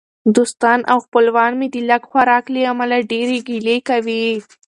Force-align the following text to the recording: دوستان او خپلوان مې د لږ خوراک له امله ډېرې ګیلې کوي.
دوستان 0.35 0.79
او 0.91 0.97
خپلوان 1.05 1.51
مې 1.59 1.67
د 1.71 1.75
لږ 1.89 2.01
خوراک 2.09 2.45
له 2.53 2.61
امله 2.71 2.97
ډېرې 3.11 3.37
ګیلې 3.47 3.77
کوي. 3.89 4.25